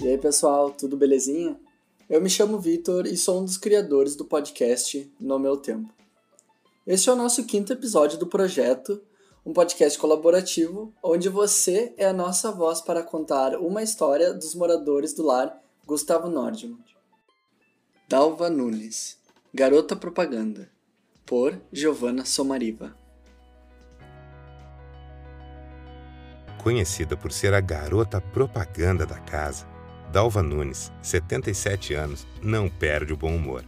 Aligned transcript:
E 0.00 0.06
aí, 0.06 0.16
pessoal, 0.16 0.70
tudo 0.70 0.96
belezinha? 0.96 1.58
Eu 2.08 2.20
me 2.22 2.30
chamo 2.30 2.60
Vitor 2.60 3.04
e 3.04 3.16
sou 3.16 3.40
um 3.40 3.44
dos 3.44 3.58
criadores 3.58 4.14
do 4.14 4.24
podcast 4.24 5.12
No 5.18 5.40
Meu 5.40 5.56
Tempo. 5.56 5.92
Este 6.86 7.10
é 7.10 7.12
o 7.12 7.16
nosso 7.16 7.44
quinto 7.44 7.72
episódio 7.72 8.16
do 8.16 8.28
projeto, 8.28 9.02
um 9.44 9.52
podcast 9.52 9.98
colaborativo 9.98 10.94
onde 11.02 11.28
você 11.28 11.92
é 11.96 12.06
a 12.06 12.12
nossa 12.12 12.52
voz 12.52 12.80
para 12.80 13.02
contar 13.02 13.56
uma 13.56 13.82
história 13.82 14.32
dos 14.32 14.54
moradores 14.54 15.12
do 15.14 15.24
lar 15.24 15.60
Gustavo 15.84 16.28
Nordman. 16.30 16.78
Dalva 18.08 18.48
Nunes, 18.48 19.18
Garota 19.52 19.96
Propaganda, 19.96 20.70
por 21.26 21.60
Giovanna 21.72 22.24
Somariva. 22.24 22.94
Conhecida 26.62 27.16
por 27.16 27.32
ser 27.32 27.52
a 27.52 27.60
garota 27.60 28.20
propaganda 28.20 29.04
da 29.04 29.18
casa, 29.18 29.66
Dalva 30.12 30.42
Nunes, 30.42 30.90
77 31.02 31.94
anos, 31.94 32.26
não 32.42 32.68
perde 32.68 33.12
o 33.12 33.16
bom 33.16 33.34
humor. 33.36 33.64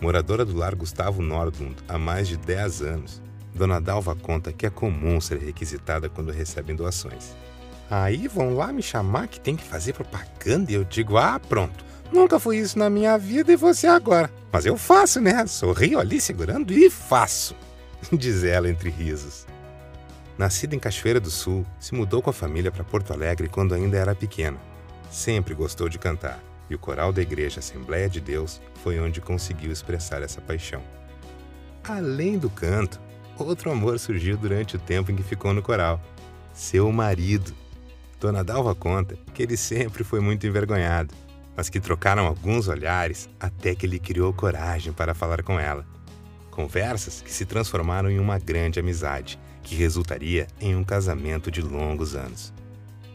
Moradora 0.00 0.44
do 0.44 0.56
lar 0.56 0.74
Gustavo 0.74 1.22
Nordlund 1.22 1.76
há 1.88 1.96
mais 1.96 2.28
de 2.28 2.36
10 2.36 2.82
anos, 2.82 3.22
Dona 3.54 3.80
Dalva 3.80 4.14
conta 4.14 4.52
que 4.52 4.66
é 4.66 4.70
comum 4.70 5.20
ser 5.20 5.38
requisitada 5.38 6.08
quando 6.08 6.30
recebem 6.30 6.76
doações. 6.76 7.34
Aí 7.90 8.28
vão 8.28 8.54
lá 8.54 8.72
me 8.72 8.82
chamar 8.82 9.28
que 9.28 9.40
tem 9.40 9.56
que 9.56 9.64
fazer 9.64 9.94
propaganda 9.94 10.70
e 10.70 10.74
eu 10.74 10.84
digo: 10.84 11.16
ah, 11.16 11.40
pronto, 11.40 11.84
nunca 12.12 12.38
fui 12.38 12.58
isso 12.58 12.78
na 12.78 12.90
minha 12.90 13.16
vida 13.16 13.52
e 13.52 13.56
você 13.56 13.86
agora. 13.86 14.30
Mas 14.52 14.66
eu 14.66 14.76
faço, 14.76 15.20
né? 15.20 15.46
Sorrio 15.46 15.98
ali 15.98 16.20
segurando 16.20 16.72
e 16.72 16.90
faço, 16.90 17.54
diz 18.12 18.44
ela 18.44 18.68
entre 18.68 18.90
risos. 18.90 19.46
Nascida 20.36 20.74
em 20.74 20.78
Cachoeira 20.78 21.18
do 21.18 21.30
Sul, 21.30 21.64
se 21.80 21.94
mudou 21.94 22.20
com 22.20 22.28
a 22.28 22.32
família 22.32 22.70
para 22.70 22.84
Porto 22.84 23.12
Alegre 23.12 23.48
quando 23.48 23.74
ainda 23.74 23.96
era 23.96 24.14
pequena. 24.14 24.58
Sempre 25.10 25.54
gostou 25.54 25.88
de 25.88 25.98
cantar 25.98 26.42
e 26.68 26.74
o 26.74 26.78
coral 26.78 27.12
da 27.12 27.22
Igreja 27.22 27.60
Assembleia 27.60 28.08
de 28.08 28.20
Deus 28.20 28.60
foi 28.82 28.98
onde 28.98 29.20
conseguiu 29.20 29.70
expressar 29.70 30.22
essa 30.22 30.40
paixão. 30.40 30.82
Além 31.84 32.38
do 32.38 32.50
canto, 32.50 33.00
outro 33.38 33.70
amor 33.70 33.98
surgiu 33.98 34.36
durante 34.36 34.76
o 34.76 34.78
tempo 34.78 35.10
em 35.10 35.16
que 35.16 35.22
ficou 35.22 35.54
no 35.54 35.62
coral: 35.62 36.00
seu 36.52 36.90
marido. 36.90 37.54
Dona 38.18 38.42
Dalva 38.42 38.74
conta 38.74 39.16
que 39.34 39.42
ele 39.42 39.56
sempre 39.56 40.02
foi 40.02 40.20
muito 40.20 40.46
envergonhado, 40.46 41.14
mas 41.54 41.68
que 41.68 41.78
trocaram 41.78 42.26
alguns 42.26 42.66
olhares 42.66 43.28
até 43.38 43.74
que 43.74 43.86
ele 43.86 43.98
criou 43.98 44.32
coragem 44.32 44.92
para 44.92 45.14
falar 45.14 45.42
com 45.42 45.60
ela. 45.60 45.86
Conversas 46.50 47.20
que 47.20 47.30
se 47.30 47.44
transformaram 47.44 48.10
em 48.10 48.18
uma 48.18 48.38
grande 48.38 48.80
amizade 48.80 49.38
que 49.62 49.74
resultaria 49.74 50.46
em 50.60 50.74
um 50.74 50.82
casamento 50.82 51.50
de 51.50 51.60
longos 51.60 52.16
anos. 52.16 52.52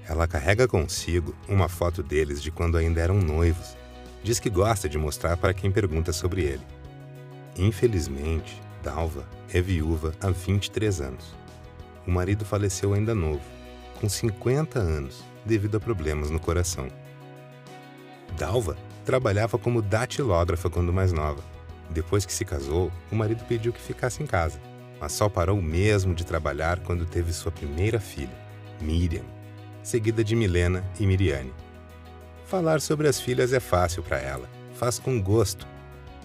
Ela 0.08 0.28
carrega 0.28 0.68
consigo 0.68 1.36
uma 1.48 1.70
foto 1.70 2.02
deles 2.02 2.42
de 2.42 2.52
quando 2.52 2.78
ainda 2.78 3.02
eram 3.02 3.16
noivos. 3.16 3.78
Diz 4.24 4.40
que 4.40 4.50
gosta 4.50 4.90
de 4.90 4.98
mostrar 4.98 5.38
para 5.38 5.54
quem 5.54 5.72
pergunta 5.72 6.12
sobre 6.12 6.44
ele. 6.44 6.66
Infelizmente, 7.58 8.62
Dalva 8.84 9.28
é 9.54 9.62
viúva 9.62 10.14
há 10.22 10.30
23 10.30 11.02
anos. 11.02 11.36
O 12.06 12.12
marido 12.12 12.44
faleceu 12.44 12.94
ainda 12.94 13.14
novo, 13.14 13.44
com 14.00 14.10
50 14.10 14.80
anos, 14.80 15.24
devido 15.46 15.78
a 15.78 15.80
problemas 15.80 16.30
no 16.30 16.40
coração. 16.40 16.88
Dalva 18.38 18.78
trabalhava 19.06 19.58
como 19.58 19.82
datilógrafa 19.82 20.70
quando 20.70 20.94
mais 20.94 21.12
nova. 21.12 21.44
Depois 21.90 22.26
que 22.26 22.34
se 22.34 22.46
casou, 22.46 22.92
o 23.12 23.16
marido 23.16 23.44
pediu 23.46 23.74
que 23.74 23.82
ficasse 23.82 24.24
em 24.24 24.26
casa 24.26 24.60
mas 25.02 25.14
só 25.14 25.28
parou 25.28 25.60
mesmo 25.60 26.14
de 26.14 26.24
trabalhar 26.24 26.80
quando 26.82 27.08
teve 27.08 27.34
sua 27.34 27.52
primeira 27.52 28.00
filha, 28.00 28.30
Miriam, 28.80 29.24
seguida 29.84 30.24
de 30.24 30.36
Milena 30.36 30.84
e 31.00 31.06
Miriane. 31.06 31.54
Falar 32.46 32.82
sobre 32.82 33.08
as 33.08 33.20
filhas 33.20 33.54
é 33.54 33.60
fácil 33.60 34.04
para 34.04 34.20
ela, 34.20 34.50
faz 34.74 35.00
com 35.00 35.22
gosto. 35.22 35.68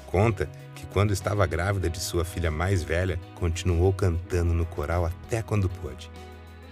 Conta 0.06 0.50
que 0.74 0.86
quando 0.86 1.12
estava 1.12 1.46
grávida 1.46 1.88
de 1.88 2.00
sua 2.00 2.24
filha 2.24 2.50
mais 2.50 2.82
velha, 2.82 3.20
continuou 3.34 3.92
cantando 3.92 4.52
no 4.52 4.66
coral 4.66 5.06
até 5.06 5.42
quando 5.42 5.68
pôde. 5.68 6.10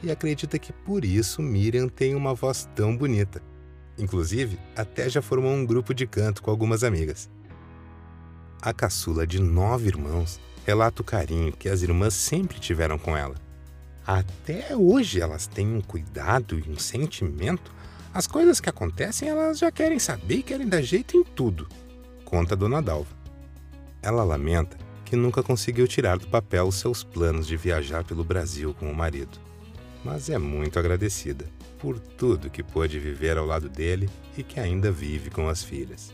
E 0.03 0.11
acredita 0.11 0.59
que 0.59 0.73
por 0.73 1.05
isso 1.05 1.41
Miriam 1.41 1.89
tem 1.89 2.15
uma 2.15 2.35
voz 2.35 2.69
tão 2.75 2.97
bonita. 2.97 3.43
Inclusive, 3.97 4.59
até 4.77 5.09
já 5.09 5.23
formou 5.23 5.53
um 5.53 5.65
grupo 5.65 5.95
de 5.95 6.07
canto 6.07 6.43
com 6.43 6.51
algumas 6.51 6.85
amigas. 6.85 7.31
A 8.61 8.73
caçula 8.73 9.27
de 9.27 9.41
nove 9.41 9.89
irmãos 9.89 10.41
relata 10.67 11.03
o 11.03 11.05
carinho 11.05 11.53
que 11.53 11.69
as 11.69 11.83
irmãs 11.83 12.15
sempre 12.15 12.59
tiveram 12.59 12.99
com 12.99 13.17
ela. 13.17 13.35
Até 14.07 14.77
hoje 14.77 15.21
elas 15.21 15.47
têm 15.47 15.75
um 15.75 15.81
cuidado 15.81 16.59
e 16.59 16.71
um 16.71 16.79
sentimento. 16.79 17.73
As 18.13 18.27
coisas 18.27 18.61
que 18.61 18.69
acontecem 18.69 19.29
elas 19.29 19.59
já 19.59 19.71
querem 19.71 19.99
saber 19.99 20.37
e 20.37 20.43
querem 20.43 20.69
dar 20.69 20.83
jeito 20.83 21.17
em 21.17 21.25
tudo, 21.25 21.67
conta 22.25 22.55
Dona 22.55 22.83
Dalva. 22.83 23.17
Ela 24.03 24.23
lamenta 24.23 24.77
que 25.05 25.17
nunca 25.17 25.43
conseguiu 25.43 25.89
tirar 25.89 26.19
do 26.19 26.29
papel 26.29 26.67
os 26.67 26.77
seus 26.77 27.03
planos 27.03 27.47
de 27.47 27.57
viajar 27.57 28.05
pelo 28.05 28.23
Brasil 28.23 28.75
com 28.75 28.91
o 28.91 28.95
marido, 28.95 29.39
mas 30.05 30.29
é 30.29 30.39
muito 30.39 30.79
agradecida 30.79 31.47
por 31.79 31.99
tudo 31.99 32.51
que 32.51 32.63
pôde 32.63 32.99
viver 32.99 33.37
ao 33.37 33.47
lado 33.47 33.69
dele 33.69 34.09
e 34.37 34.43
que 34.43 34.61
ainda 34.61 34.91
vive 34.91 35.31
com 35.31 35.49
as 35.49 35.63
filhas. 35.63 36.13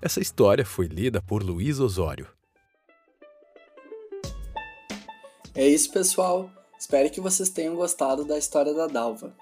Essa 0.00 0.20
história 0.20 0.64
foi 0.64 0.86
lida 0.86 1.22
por 1.22 1.42
Luiz 1.42 1.80
Osório. 1.80 2.26
É 5.56 5.68
isso, 5.68 5.92
pessoal. 5.92 6.50
Espero 6.76 7.08
que 7.08 7.20
vocês 7.20 7.48
tenham 7.48 7.76
gostado 7.76 8.24
da 8.24 8.36
história 8.36 8.74
da 8.74 8.88
Dalva. 8.88 9.32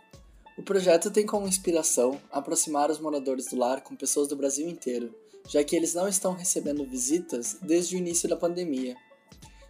O 0.58 0.62
projeto 0.62 1.10
tem 1.10 1.24
como 1.24 1.48
inspiração 1.48 2.20
aproximar 2.30 2.90
os 2.90 2.98
moradores 2.98 3.46
do 3.46 3.56
lar 3.56 3.80
com 3.80 3.96
pessoas 3.96 4.28
do 4.28 4.36
Brasil 4.36 4.68
inteiro, 4.68 5.14
já 5.48 5.64
que 5.64 5.74
eles 5.74 5.94
não 5.94 6.06
estão 6.06 6.34
recebendo 6.34 6.84
visitas 6.84 7.56
desde 7.62 7.96
o 7.96 7.98
início 7.98 8.28
da 8.28 8.36
pandemia. 8.36 8.94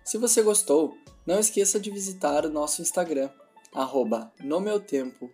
Se 0.05 0.19
você 0.19 0.43
gostou, 0.43 0.97
não 1.25 1.39
esqueça 1.39 1.79
de 1.79 1.93
visitar 1.93 2.45
o 2.45 2.51
nosso 2.51 2.83
Instagram, 2.83 3.31
arroba 3.73 4.33
no 4.43 4.61
meu 4.61 4.81
tempo, 4.81 5.31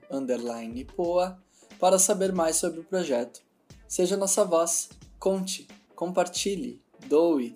poa, 0.94 1.42
para 1.80 1.98
saber 1.98 2.34
mais 2.34 2.56
sobre 2.56 2.80
o 2.80 2.84
projeto. 2.84 3.40
Seja 3.88 4.14
nossa 4.14 4.44
voz 4.44 4.90
conte, 5.18 5.66
compartilhe, 5.96 6.82
doe. 7.06 7.54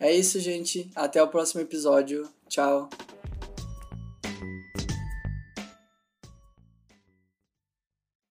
É 0.00 0.12
isso, 0.14 0.38
gente. 0.40 0.90
Até 0.94 1.22
o 1.22 1.28
próximo 1.28 1.60
episódio. 1.60 2.28
Tchau. 2.48 2.88